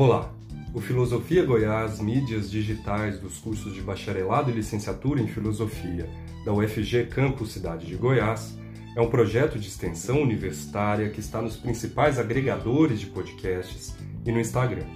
[0.00, 0.32] Olá!
[0.72, 6.08] O Filosofia Goiás Mídias Digitais dos cursos de bacharelado e licenciatura em Filosofia
[6.44, 8.56] da UFG Campus Cidade de Goiás
[8.94, 14.38] é um projeto de extensão universitária que está nos principais agregadores de podcasts e no
[14.38, 14.86] Instagram,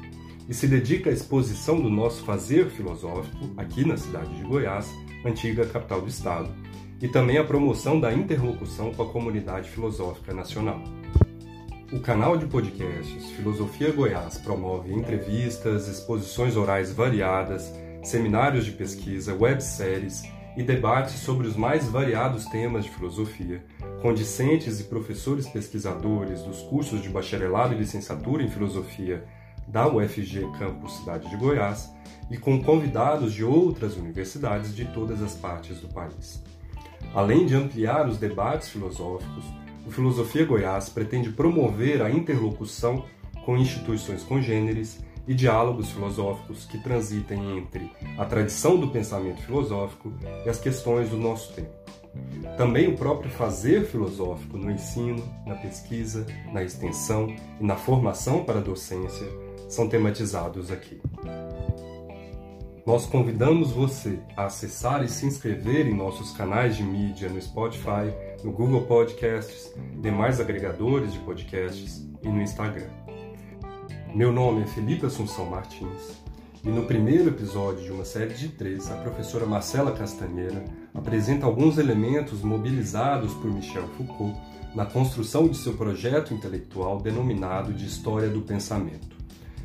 [0.49, 4.89] e se dedica à exposição do nosso fazer filosófico aqui na cidade de Goiás,
[5.27, 6.49] antiga capital do estado,
[7.01, 10.81] e também à promoção da interlocução com a comunidade filosófica nacional.
[11.93, 17.71] O canal de podcasts Filosofia Goiás promove entrevistas, exposições orais variadas,
[18.03, 20.23] seminários de pesquisa, webséries
[20.57, 23.63] e debates sobre os mais variados temas de filosofia,
[24.01, 29.23] com discentes e professores pesquisadores dos cursos de bacharelado e licenciatura em filosofia
[29.69, 31.93] da UFG Campus Cidade de Goiás
[32.31, 36.43] e com convidados de outras universidades de todas as partes do país.
[37.15, 39.45] Além de ampliar os debates filosóficos,
[39.87, 43.05] o Filosofia Goiás pretende promover a interlocução
[43.45, 50.13] com instituições congêneres e diálogos filosóficos que transitem entre a tradição do pensamento filosófico
[50.45, 51.71] e as questões do nosso tempo.
[52.57, 58.59] Também o próprio fazer filosófico no ensino, na pesquisa, na extensão e na formação para
[58.59, 59.27] a docência
[59.69, 61.01] são tematizados aqui.
[62.85, 68.13] Nós convidamos você a acessar e se inscrever em nossos canais de mídia no Spotify,
[68.43, 72.89] no Google Podcasts, demais agregadores de podcasts e no Instagram.
[74.13, 76.23] Meu nome é Felipe Assunção Martins
[76.65, 81.79] e no primeiro episódio de uma série de três, a professora Marcela Castanheira apresenta alguns
[81.79, 84.37] elementos mobilizados por Michel Foucault
[84.75, 89.17] na construção de seu projeto intelectual denominado de História do Pensamento.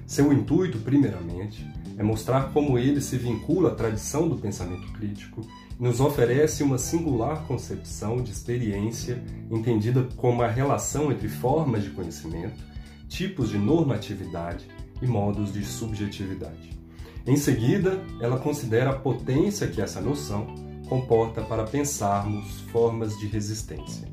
[0.07, 1.67] Seu intuito, primeiramente,
[1.98, 5.42] é mostrar como ele se vincula à tradição do pensamento crítico
[5.80, 11.90] e nos oferece uma singular concepção de experiência entendida como a relação entre formas de
[11.90, 12.64] conhecimento,
[13.09, 14.66] tipos de normatividade
[15.02, 16.78] e modos de subjetividade.
[17.25, 20.47] Em seguida, ela considera a potência que essa noção
[20.88, 24.07] comporta para pensarmos formas de resistência.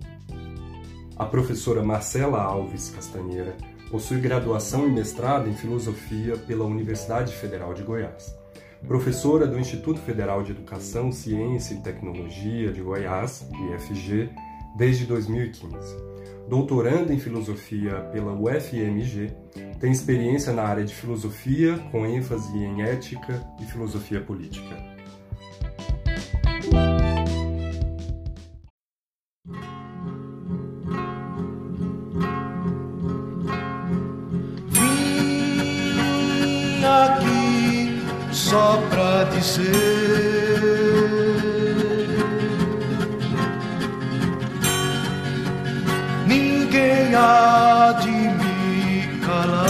[1.17, 3.56] A professora Marcela Alves Castanheira
[3.94, 8.37] Possui graduação e mestrado em filosofia pela Universidade Federal de Goiás.
[8.88, 14.31] Professora do Instituto Federal de Educação, Ciência e Tecnologia de Goiás, IFG,
[14.77, 15.94] desde 2015.
[16.49, 19.32] Doutoranda em filosofia pela UFMG,
[19.78, 24.94] tem experiência na área de filosofia, com ênfase em ética e filosofia política.
[38.55, 39.72] Só pra dizer
[46.27, 49.65] ninguém há de me calar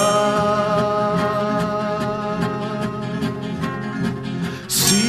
[4.69, 5.01] se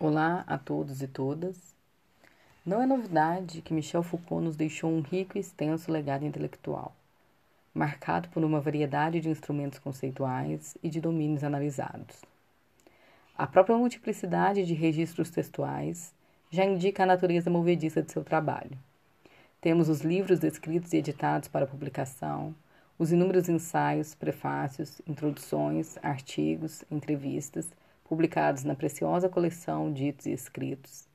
[0.00, 1.63] Olá a todos e todas.
[2.66, 6.96] Não é novidade que Michel Foucault nos deixou um rico e extenso legado intelectual,
[7.74, 12.22] marcado por uma variedade de instrumentos conceituais e de domínios analisados.
[13.36, 16.14] A própria multiplicidade de registros textuais
[16.50, 18.78] já indica a natureza movediça de seu trabalho.
[19.60, 22.54] Temos os livros escritos e editados para publicação,
[22.98, 27.68] os inúmeros ensaios, prefácios, introduções, artigos, entrevistas,
[28.04, 31.12] publicados na preciosa coleção Ditos e Escritos,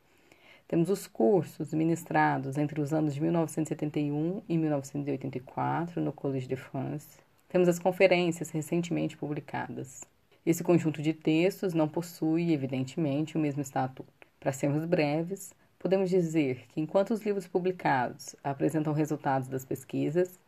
[0.70, 7.18] temos os cursos ministrados entre os anos de 1971 e 1984 no Collège de France.
[7.48, 10.04] Temos as conferências recentemente publicadas.
[10.46, 14.28] Esse conjunto de textos não possui, evidentemente, o mesmo estatuto.
[14.40, 20.40] Para sermos breves, podemos dizer que enquanto os livros publicados apresentam resultados das pesquisas,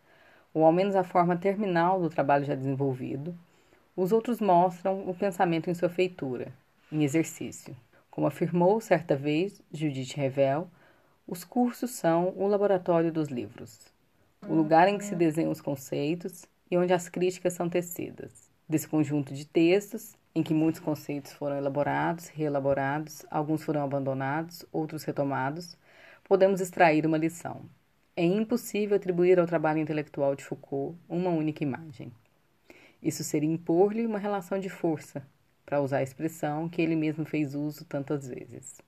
[0.53, 3.35] ou ao menos a forma terminal do trabalho já desenvolvido,
[3.97, 6.53] os outros mostram o pensamento em sua feitura,
[6.91, 7.75] em exercício.
[8.11, 10.67] Como afirmou certa vez Judith Revel,
[11.25, 13.79] os cursos são o laboratório dos livros,
[14.45, 18.51] o lugar em que se desenham os conceitos e onde as críticas são tecidas.
[18.67, 25.05] Desse conjunto de textos, em que muitos conceitos foram elaborados, reelaborados, alguns foram abandonados, outros
[25.05, 25.77] retomados,
[26.25, 27.61] podemos extrair uma lição.
[28.13, 32.11] É impossível atribuir ao trabalho intelectual de Foucault uma única imagem.
[33.01, 35.25] Isso seria impor-lhe uma relação de força,
[35.71, 38.81] para usar a expressão que ele mesmo fez uso tantas vezes.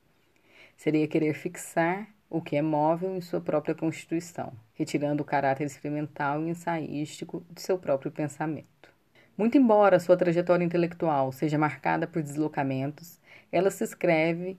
[0.75, 6.43] Seria querer fixar o que é móvel em sua própria constituição, retirando o caráter experimental
[6.43, 8.89] e ensaístico de seu próprio pensamento.
[9.37, 13.17] Muito embora sua trajetória intelectual seja marcada por deslocamentos,
[13.49, 14.57] ela se escreve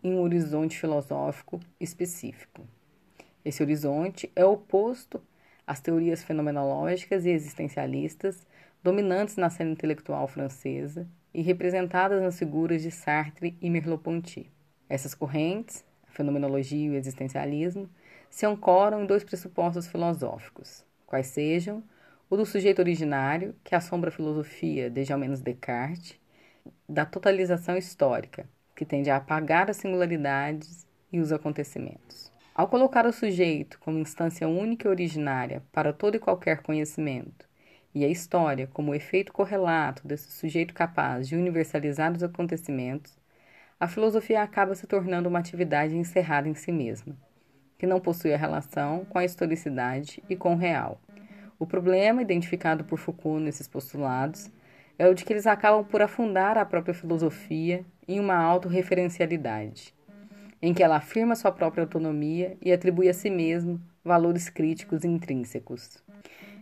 [0.00, 2.68] em um horizonte filosófico específico.
[3.44, 5.20] Esse horizonte é oposto
[5.66, 8.46] às teorias fenomenológicas e existencialistas
[8.80, 14.50] dominantes na cena intelectual francesa e representadas nas figuras de Sartre e Merleau-Ponty.
[14.88, 17.88] Essas correntes, a fenomenologia e o existencialismo,
[18.30, 21.82] se ancoram em dois pressupostos filosóficos, quais sejam
[22.30, 26.18] o do sujeito originário, que assombra a filosofia desde ao menos Descartes,
[26.88, 32.30] da totalização histórica, que tende a apagar as singularidades e os acontecimentos.
[32.54, 37.47] Ao colocar o sujeito como instância única e originária para todo e qualquer conhecimento,
[37.94, 43.18] e a história como o efeito correlato desse sujeito capaz de universalizar os acontecimentos,
[43.80, 47.16] a filosofia acaba se tornando uma atividade encerrada em si mesma,
[47.78, 51.00] que não possui a relação com a historicidade e com o real.
[51.58, 54.50] O problema identificado por Foucault nesses postulados
[54.98, 59.94] é o de que eles acabam por afundar a própria filosofia em uma autorreferencialidade,
[60.60, 66.02] em que ela afirma sua própria autonomia e atribui a si mesmo valores críticos intrínsecos.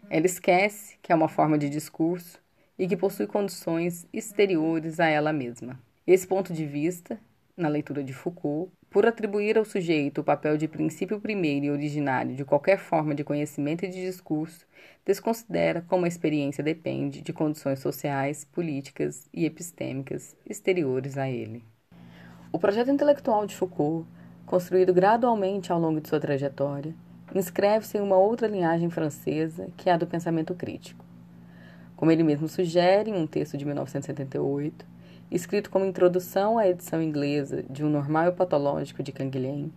[0.08, 2.38] Ela esquece que é uma forma de discurso
[2.78, 5.80] e que possui condições exteriores a ela mesma.
[6.06, 7.18] Esse ponto de vista,
[7.56, 12.36] na leitura de Foucault, por atribuir ao sujeito o papel de princípio primeiro e originário
[12.36, 14.64] de qualquer forma de conhecimento e de discurso,
[15.04, 21.64] desconsidera como a experiência depende de condições sociais, políticas e epistêmicas exteriores a ele.
[22.52, 24.08] O projeto intelectual de Foucault,
[24.46, 26.94] construído gradualmente ao longo de sua trajetória,
[27.36, 31.04] inscreve-se em uma outra linhagem francesa, que é a do pensamento crítico.
[31.96, 34.86] Como ele mesmo sugere em um texto de 1978,
[35.30, 39.72] escrito como introdução à edição inglesa de Um Normal e Patológico de Canguilhem,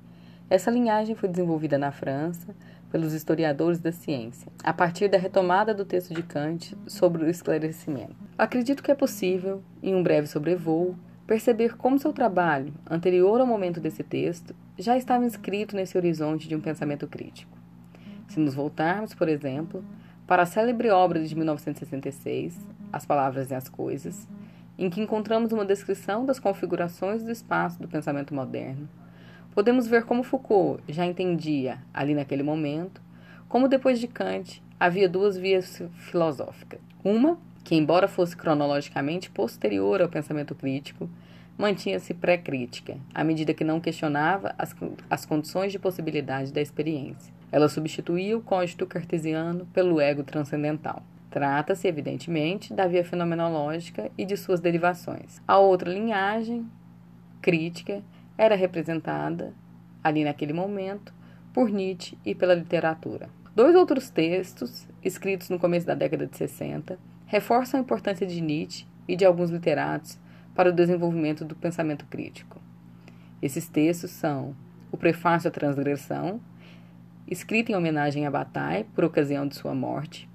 [0.50, 2.56] essa linhagem foi desenvolvida na França
[2.92, 8.16] pelos historiadores da ciência, a partir da retomada do texto de Kant sobre o esclarecimento.
[8.38, 10.96] Acredito que é possível, em um breve sobrevoo,
[11.30, 16.56] perceber como seu trabalho, anterior ao momento desse texto, já estava inscrito nesse horizonte de
[16.56, 17.56] um pensamento crítico.
[18.28, 19.86] Se nos voltarmos, por exemplo,
[20.26, 22.58] para a célebre obra de 1966,
[22.92, 24.28] As Palavras e as Coisas,
[24.76, 28.90] em que encontramos uma descrição das configurações do espaço do pensamento moderno,
[29.54, 33.04] podemos ver como Foucault já entendia, ali naquele momento,
[33.48, 36.80] como depois de Kant havia duas vias filosóficas.
[37.04, 41.10] Uma que, embora fosse cronologicamente posterior ao pensamento crítico,
[41.58, 44.74] mantinha-se pré-crítica, à medida que não questionava as,
[45.10, 47.34] as condições de possibilidade da experiência.
[47.52, 51.04] Ela substituía o código cartesiano pelo ego transcendental.
[51.30, 55.42] Trata-se, evidentemente, da via fenomenológica e de suas derivações.
[55.48, 56.66] A outra linhagem,
[57.42, 58.02] crítica,
[58.38, 59.54] era representada,
[60.04, 61.14] ali naquele momento,
[61.54, 63.30] por Nietzsche e pela literatura.
[63.54, 66.98] Dois outros textos, escritos no começo da década de 60,
[67.30, 70.18] reforçam a importância de Nietzsche e de alguns literatos
[70.56, 72.60] para o desenvolvimento do pensamento crítico.
[73.40, 74.56] Esses textos são
[74.92, 76.42] o Prefácio à Transgressão,
[77.28, 80.28] escrito em homenagem a Bataille por ocasião de sua morte,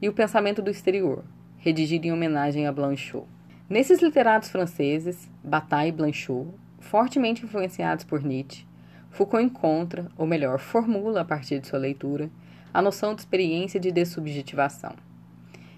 [0.00, 1.24] e o Pensamento do Exterior,
[1.58, 3.26] redigido em homenagem a Blanchot.
[3.68, 6.46] Nesses literatos franceses, Bataille e Blanchot,
[6.78, 8.64] fortemente influenciados por Nietzsche,
[9.10, 12.30] Foucault encontra, ou melhor, formula a partir de sua leitura,
[12.72, 14.94] a noção de experiência de dessubjetivação.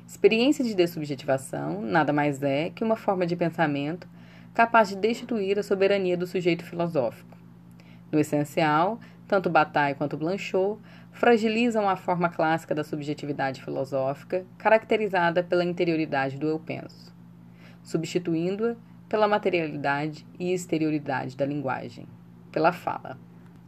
[0.09, 4.09] Experiência de dessubjetivação nada mais é que uma forma de pensamento
[4.55, 7.37] capaz de destituir a soberania do sujeito filosófico.
[8.11, 8.99] No essencial,
[9.29, 10.81] tanto Bataille quanto Blanchot
[11.13, 17.15] fragilizam a forma clássica da subjetividade filosófica, caracterizada pela interioridade do eu penso,
[17.83, 18.77] substituindo-a
[19.11, 22.09] pela materialidade e exterioridade da linguagem,
[22.51, 23.19] pela fala.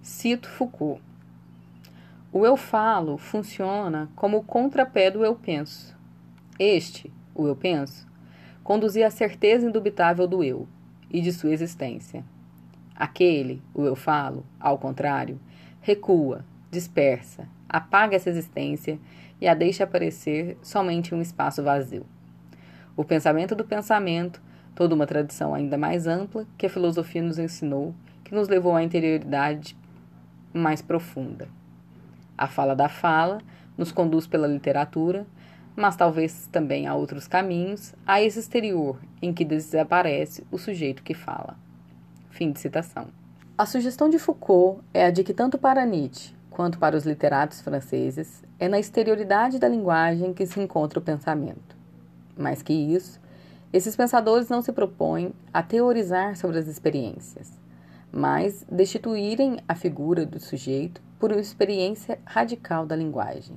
[0.01, 1.03] Cito Foucault.
[2.33, 6.00] O eu falo funciona como o contrapé do eu penso
[6.61, 8.07] este, o eu penso,
[8.63, 10.69] conduzia à certeza indubitável do eu
[11.11, 12.23] e de sua existência.
[12.95, 15.41] Aquele, o eu falo, ao contrário,
[15.81, 18.99] recua, dispersa, apaga essa existência
[19.41, 22.05] e a deixa aparecer somente um espaço vazio.
[22.95, 24.43] O pensamento do pensamento,
[24.75, 28.83] toda uma tradição ainda mais ampla que a filosofia nos ensinou, que nos levou à
[28.83, 29.75] interioridade
[30.53, 31.49] mais profunda.
[32.37, 33.41] A fala da fala
[33.79, 35.27] nos conduz pela literatura,
[35.81, 41.15] mas talvez também há outros caminhos, a esse exterior em que desaparece o sujeito que
[41.15, 41.57] fala.
[42.29, 43.07] Fim de citação.
[43.57, 47.63] A sugestão de Foucault é a de que, tanto para Nietzsche quanto para os literatos
[47.63, 51.75] franceses, é na exterioridade da linguagem que se encontra o pensamento.
[52.37, 53.19] Mais que isso,
[53.73, 57.59] esses pensadores não se propõem a teorizar sobre as experiências,
[58.13, 63.57] mas destituírem a figura do sujeito por uma experiência radical da linguagem.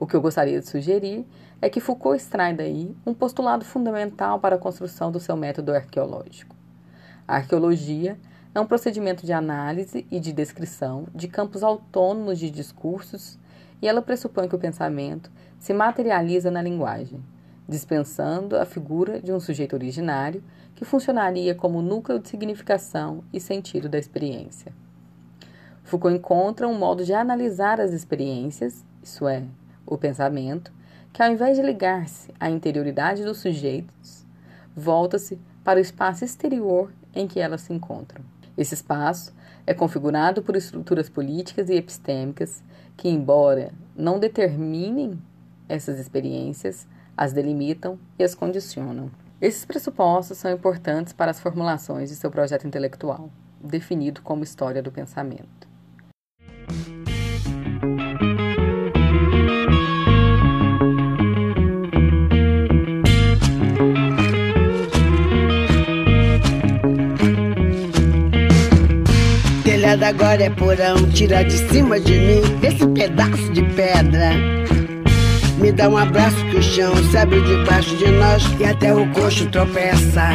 [0.00, 1.26] O que eu gostaria de sugerir
[1.60, 6.54] é que Foucault extrai daí um postulado fundamental para a construção do seu método arqueológico.
[7.26, 8.16] A arqueologia
[8.54, 13.38] é um procedimento de análise e de descrição de campos autônomos de discursos
[13.82, 17.20] e ela pressupõe que o pensamento se materializa na linguagem,
[17.68, 20.42] dispensando a figura de um sujeito originário
[20.76, 24.72] que funcionaria como núcleo de significação e sentido da experiência.
[25.82, 29.42] Foucault encontra um modo de analisar as experiências, isso é,
[29.88, 30.72] o pensamento,
[31.12, 34.26] que ao invés de ligar-se à interioridade dos sujeitos,
[34.76, 38.24] volta-se para o espaço exterior em que elas se encontram.
[38.56, 39.34] Esse espaço
[39.66, 42.62] é configurado por estruturas políticas e epistêmicas
[42.96, 45.20] que, embora não determinem
[45.68, 49.10] essas experiências, as delimitam e as condicionam.
[49.40, 53.30] Esses pressupostos são importantes para as formulações de seu projeto intelectual,
[53.62, 55.67] definido como história do pensamento.
[69.88, 74.32] Telhado agora é porão, tira de cima de mim esse pedaço de pedra.
[75.58, 79.10] Me dá um abraço que o chão se abre debaixo de nós e até o
[79.14, 80.28] coxo tropeça.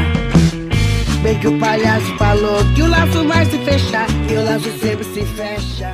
[1.22, 5.03] Bem que o palhaço falou que o laço vai se fechar e o laço sempre
[5.03, 5.93] se fecha.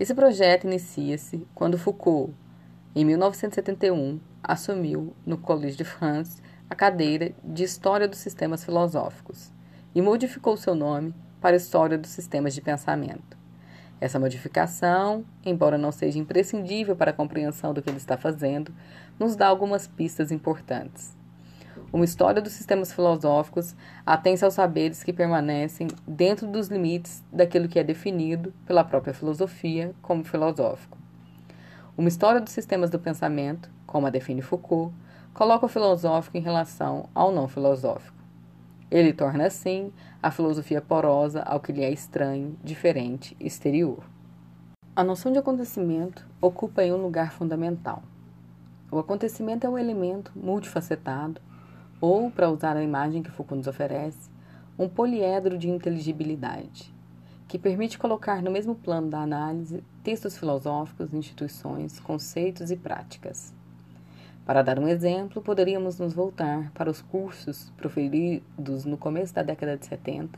[0.00, 2.32] Esse projeto inicia-se quando Foucault,
[2.94, 9.52] em 1971, assumiu no Collège de France a cadeira de História dos Sistemas Filosóficos
[9.94, 13.36] e modificou seu nome para a história dos sistemas de pensamento.
[14.00, 18.72] Essa modificação, embora não seja imprescindível para a compreensão do que ele está fazendo,
[19.18, 21.16] nos dá algumas pistas importantes.
[21.92, 23.74] Uma história dos sistemas filosóficos
[24.06, 29.92] atém-se aos saberes que permanecem dentro dos limites daquilo que é definido pela própria filosofia
[30.00, 30.96] como filosófico.
[31.96, 34.94] Uma história dos sistemas do pensamento, como a define Foucault,
[35.34, 38.21] coloca o filosófico em relação ao não filosófico.
[38.92, 39.90] Ele torna, assim,
[40.22, 44.04] a filosofia porosa ao que lhe é estranho, diferente, exterior.
[44.94, 48.02] A noção de acontecimento ocupa aí um lugar fundamental.
[48.90, 51.40] O acontecimento é um elemento multifacetado,
[52.02, 54.28] ou, para usar a imagem que Foucault nos oferece,
[54.78, 56.94] um poliedro de inteligibilidade,
[57.48, 63.54] que permite colocar no mesmo plano da análise textos filosóficos, instituições, conceitos e práticas.
[64.44, 69.76] Para dar um exemplo, poderíamos nos voltar para os cursos proferidos no começo da década
[69.76, 70.36] de 70,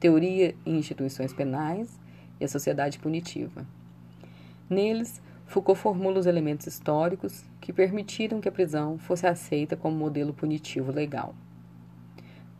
[0.00, 2.00] Teoria e Instituições Penais
[2.40, 3.64] e a Sociedade Punitiva.
[4.68, 10.34] Neles, Foucault formula os elementos históricos que permitiram que a prisão fosse aceita como modelo
[10.34, 11.32] punitivo legal.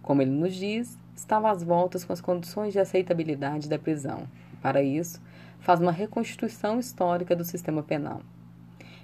[0.01, 4.29] Como ele nos diz, estava às voltas com as condições de aceitabilidade da prisão.
[4.63, 5.21] Para isso,
[5.59, 8.23] faz uma reconstituição histórica do sistema penal.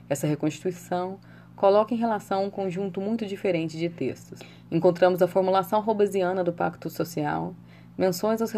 [0.09, 1.19] Essa reconstituição
[1.56, 4.40] coloca em relação um conjunto muito diferente de textos.
[4.70, 7.54] Encontramos a formulação robesiana do Pacto Social,
[7.96, 8.52] menções aos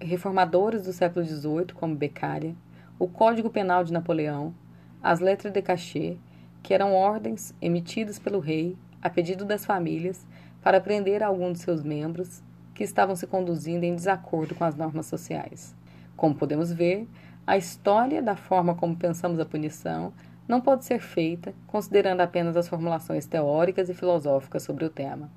[0.00, 2.54] reformadores do século XVIII, como Beccaria,
[2.98, 4.54] o Código Penal de Napoleão,
[5.02, 6.16] as letras de cachê,
[6.62, 10.26] que eram ordens emitidas pelo rei a pedido das famílias
[10.62, 12.42] para prender algum de seus membros
[12.74, 15.74] que estavam se conduzindo em desacordo com as normas sociais.
[16.16, 17.08] Como podemos ver,
[17.46, 20.12] a história da forma como pensamos a punição
[20.46, 25.30] não pode ser feita considerando apenas as formulações teóricas e filosóficas sobre o tema.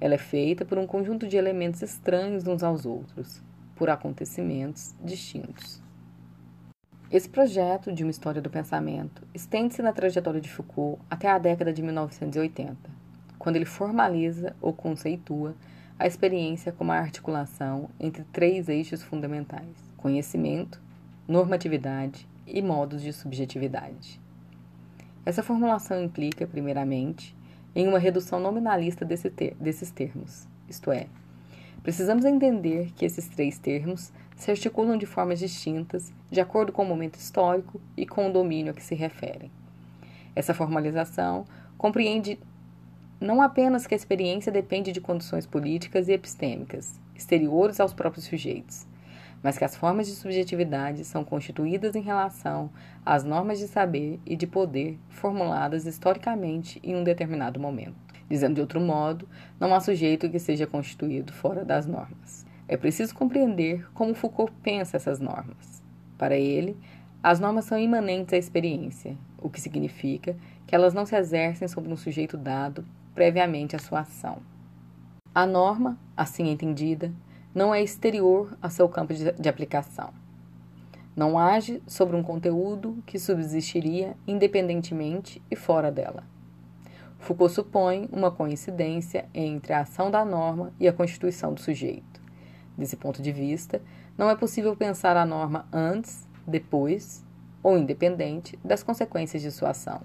[0.00, 3.42] Ela é feita por um conjunto de elementos estranhos uns aos outros,
[3.76, 5.82] por acontecimentos distintos.
[7.10, 11.70] Esse projeto de uma história do pensamento estende-se na trajetória de Foucault até a década
[11.70, 12.74] de 1980,
[13.38, 15.54] quando ele formaliza ou conceitua
[15.98, 20.80] a experiência como a articulação entre três eixos fundamentais: conhecimento,
[21.28, 24.21] normatividade e modos de subjetividade.
[25.24, 27.36] Essa formulação implica, primeiramente,
[27.74, 31.06] em uma redução nominalista desse ter desses termos, isto é,
[31.82, 36.86] precisamos entender que esses três termos se articulam de formas distintas, de acordo com o
[36.86, 39.50] momento histórico e com o domínio a que se referem.
[40.34, 41.44] Essa formalização
[41.78, 42.38] compreende
[43.20, 48.86] não apenas que a experiência depende de condições políticas e epistêmicas, exteriores aos próprios sujeitos,
[49.42, 52.70] mas que as formas de subjetividade são constituídas em relação
[53.04, 57.96] às normas de saber e de poder formuladas historicamente em um determinado momento.
[58.28, 62.46] Dizendo de outro modo, não há sujeito que seja constituído fora das normas.
[62.68, 65.82] É preciso compreender como Foucault pensa essas normas.
[66.16, 66.76] Para ele,
[67.22, 71.92] as normas são imanentes à experiência, o que significa que elas não se exercem sobre
[71.92, 72.84] um sujeito dado
[73.14, 74.38] previamente à sua ação.
[75.34, 77.12] A norma, assim entendida,
[77.54, 80.12] não é exterior a seu campo de, de aplicação.
[81.14, 86.24] Não age sobre um conteúdo que subsistiria independentemente e fora dela.
[87.18, 92.20] Foucault supõe uma coincidência entre a ação da norma e a constituição do sujeito.
[92.76, 93.80] Desse ponto de vista,
[94.16, 97.24] não é possível pensar a norma antes, depois
[97.62, 100.00] ou independente das consequências de sua ação.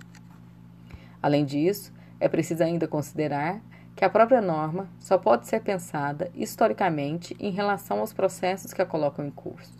[1.21, 3.61] Além disso, é preciso ainda considerar
[3.97, 8.85] que a própria norma só pode ser pensada historicamente em relação aos processos que a
[8.85, 9.73] colocam em curso,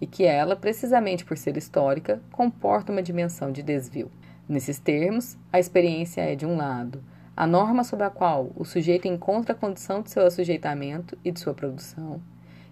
[0.00, 4.12] e que ela, precisamente por ser histórica, comporta uma dimensão de desvio.
[4.48, 7.02] Nesses termos, a experiência é, de um lado,
[7.36, 11.40] a norma sob a qual o sujeito encontra a condição de seu assujeitamento e de
[11.40, 12.22] sua produção,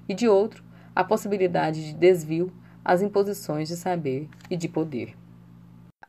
[0.09, 0.63] e de outro,
[0.95, 2.53] a possibilidade de desvio
[2.85, 5.17] às imposições de saber e de poder.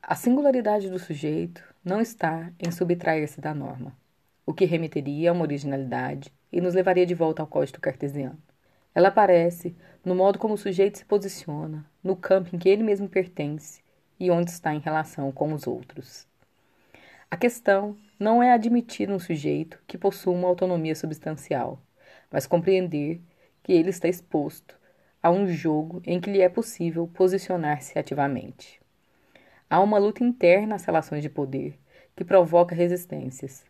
[0.04, 3.92] A singularidade do sujeito não está em subtrair-se da norma,
[4.46, 8.38] o que remeteria a uma originalidade e nos levaria de volta ao código cartesiano.
[8.94, 13.08] Ela aparece no modo como o sujeito se posiciona, no campo em que ele mesmo
[13.10, 13.82] pertence
[14.20, 16.28] e onde está em relação com os outros.
[17.32, 21.82] A questão não é admitir um sujeito que possua uma autonomia substancial,
[22.30, 23.22] mas compreender
[23.64, 24.78] que ele está exposto
[25.22, 28.80] a um jogo em que lhe é possível posicionar-se ativamente.
[29.70, 31.80] Há uma luta interna às relações de poder
[32.16, 33.66] que provoca resistências.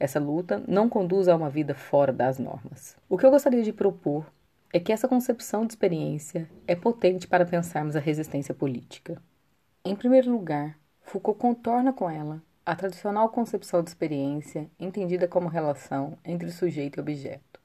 [0.00, 2.96] Essa luta não conduz a uma vida fora das normas.
[3.08, 4.26] O que eu gostaria de propor
[4.72, 9.20] é que essa concepção de experiência é potente para pensarmos a resistência política.
[9.84, 16.18] Em primeiro lugar, Foucault contorna com ela a tradicional concepção de experiência entendida como relação
[16.22, 17.58] entre sujeito e objeto,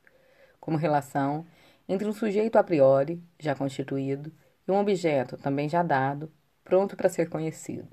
[0.60, 1.46] como relação
[1.88, 4.32] entre um sujeito a priori, já constituído,
[4.66, 6.32] e um objeto também já dado,
[6.64, 7.90] pronto para ser conhecido.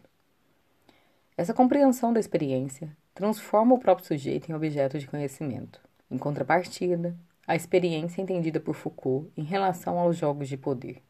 [1.36, 5.80] Essa compreensão da experiência transforma o próprio sujeito em objeto de conhecimento.
[6.10, 11.02] Em contrapartida, a experiência entendida por Foucault em relação aos jogos de poder.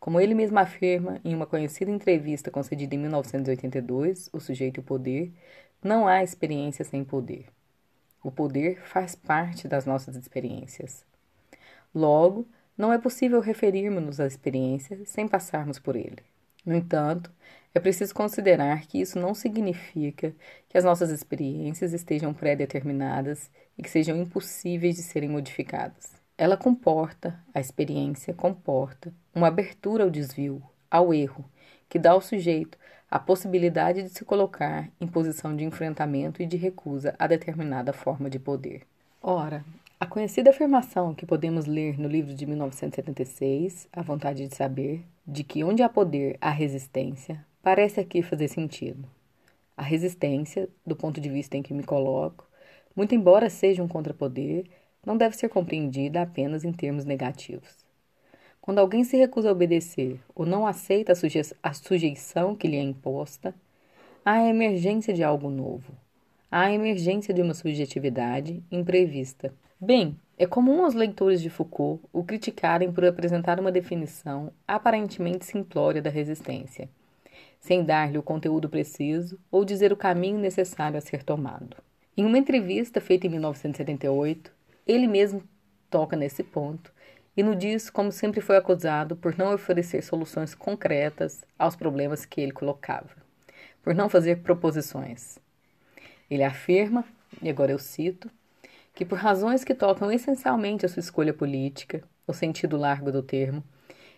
[0.00, 4.84] Como ele mesmo afirma em uma conhecida entrevista concedida em 1982, O Sujeito e o
[4.84, 5.32] Poder,
[5.82, 7.46] não há experiência sem poder.
[8.22, 11.04] O poder faz parte das nossas experiências.
[11.94, 12.46] Logo,
[12.76, 16.22] não é possível referirmos-nos à experiência sem passarmos por ele.
[16.64, 17.30] No entanto,
[17.74, 20.34] é preciso considerar que isso não significa
[20.68, 26.12] que as nossas experiências estejam pré-determinadas e que sejam impossíveis de serem modificadas.
[26.38, 31.44] Ela comporta, a experiência comporta, uma abertura ao desvio, ao erro,
[31.88, 32.78] que dá ao sujeito
[33.10, 38.28] a possibilidade de se colocar em posição de enfrentamento e de recusa a determinada forma
[38.28, 38.82] de poder.
[39.22, 39.64] Ora,
[40.00, 45.42] a conhecida afirmação que podemos ler no livro de 1976, A Vontade de Saber, de
[45.42, 49.08] que onde há poder há resistência, parece aqui fazer sentido.
[49.76, 52.46] A resistência, do ponto de vista em que me coloco,
[52.94, 54.66] muito embora seja um contrapoder,
[55.04, 57.84] não deve ser compreendida apenas em termos negativos.
[58.60, 62.76] Quando alguém se recusa a obedecer ou não aceita a, suje a sujeição que lhe
[62.76, 63.54] é imposta,
[64.24, 65.92] há a emergência de algo novo.
[66.50, 69.52] Há a emergência de uma subjetividade imprevista.
[69.86, 76.00] Bem, é comum aos leitores de Foucault o criticarem por apresentar uma definição aparentemente simplória
[76.00, 76.88] da resistência,
[77.60, 81.76] sem dar-lhe o conteúdo preciso ou dizer o caminho necessário a ser tomado.
[82.16, 84.50] Em uma entrevista feita em 1978,
[84.86, 85.42] ele mesmo
[85.90, 86.90] toca nesse ponto
[87.36, 92.40] e no diz como sempre foi acusado por não oferecer soluções concretas aos problemas que
[92.40, 93.10] ele colocava,
[93.82, 95.38] por não fazer proposições.
[96.30, 97.04] Ele afirma,
[97.42, 98.30] e agora eu cito,
[98.94, 103.62] que por razões que tocam essencialmente a sua escolha política, no sentido largo do termo,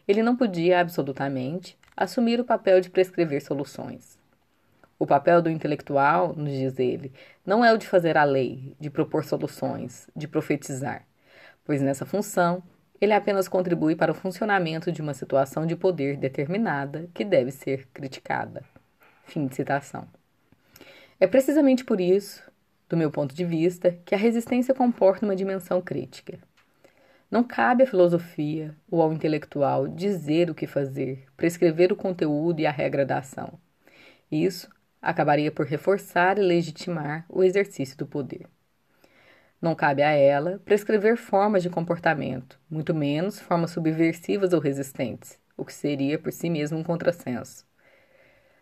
[0.06, 4.18] ele não podia absolutamente assumir o papel de prescrever soluções.
[4.98, 7.12] O papel do intelectual, nos diz ele,
[7.44, 11.06] não é o de fazer a lei, de propor soluções, de profetizar,
[11.64, 12.62] pois nessa função
[13.00, 17.86] ele apenas contribui para o funcionamento de uma situação de poder determinada que deve ser
[17.92, 18.64] criticada.
[19.24, 20.08] Fim de citação.
[21.20, 22.42] É precisamente por isso,
[22.88, 26.38] do meu ponto de vista, que a resistência comporta uma dimensão crítica.
[27.30, 32.66] Não cabe à filosofia ou ao intelectual dizer o que fazer, prescrever o conteúdo e
[32.66, 33.58] a regra da ação.
[34.30, 34.70] Isso
[35.02, 38.46] acabaria por reforçar e legitimar o exercício do poder.
[39.60, 45.64] Não cabe a ela prescrever formas de comportamento, muito menos formas subversivas ou resistentes, o
[45.64, 47.66] que seria por si mesmo um contrassenso.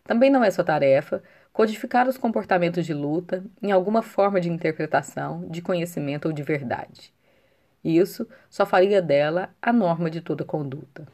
[0.05, 1.23] Também não é sua tarefa
[1.55, 7.15] codificar os comportamentos de luta em alguma forma de interpretação, de conhecimento ou de verdade.
[7.83, 11.07] Isso só faria dela a norma de toda conduta.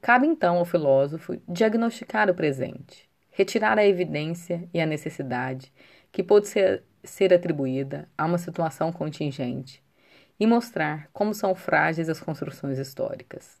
[0.00, 5.72] Cabe então ao filósofo diagnosticar o presente, retirar a evidência e a necessidade
[6.12, 9.82] que pode ser, ser atribuída a uma situação contingente
[10.38, 13.60] e mostrar como são frágeis as construções históricas.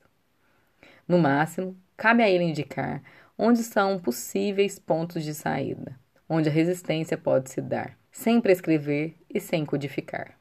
[1.08, 3.02] No máximo, cabe a ele indicar
[3.36, 9.40] onde são possíveis pontos de saída, onde a resistência pode se dar, sem prescrever e
[9.40, 10.38] sem codificar.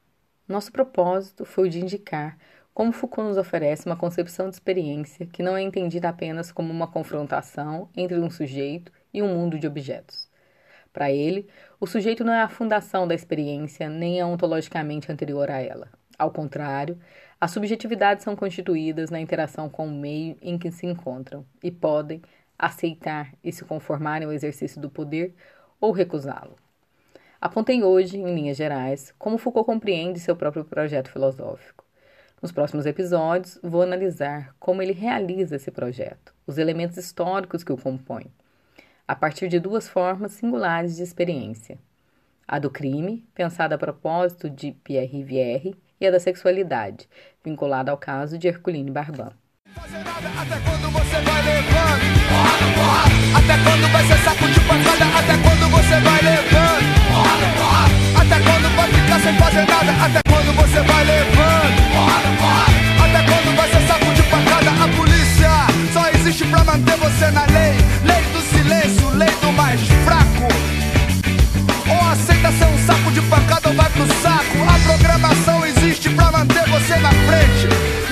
[0.48, 2.38] Nosso propósito foi o de indicar
[2.74, 6.88] como Foucault nos oferece uma concepção de experiência que não é entendida apenas como uma
[6.88, 10.28] confrontação entre um sujeito e um mundo de objetos.
[10.92, 11.48] Para ele,
[11.80, 15.88] o sujeito não é a fundação da experiência nem é ontologicamente anterior a ela.
[16.18, 17.00] Ao contrário,
[17.40, 22.22] as subjetividades são constituídas na interação com o meio em que se encontram e podem
[22.66, 25.36] aceitar e se conformarem ao exercício do poder
[25.82, 26.56] ou recusá-lo.
[27.42, 31.84] Apontei hoje, em linhas gerais, como Foucault compreende seu próprio projeto filosófico.
[32.42, 37.78] Nos próximos episódios, vou analisar como ele realiza esse projeto, os elementos históricos que o
[37.78, 38.32] compõem,
[39.06, 41.78] a partir de duas formas singulares de experiência:
[42.48, 47.10] a do crime, pensada a propósito de Pierre Rivière, e a da sexualidade,
[47.44, 49.34] vinculada ao caso de Herculine Barban.
[49.76, 52.04] Até quando você vai levando?
[53.36, 55.06] Até quando vai ser saco de pancada?
[55.18, 56.94] Até quando você vai levando?
[58.16, 59.92] Até quando vai ficar sem fazer nada?
[60.06, 61.80] Até quando você vai levando?
[63.04, 64.70] Até quando vai ser saco de pancada?
[64.70, 65.50] A polícia
[65.92, 67.76] só existe pra manter você na lei.
[68.06, 70.54] Lei do silêncio, lei do mais fraco.
[71.90, 74.58] Ou aceita ser um saco de pancada ou vai pro saco.
[74.68, 76.96] A programação existe pra manter você.
[76.98, 78.03] Na frente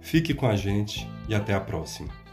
[0.00, 2.23] Fique com a gente e até a próxima.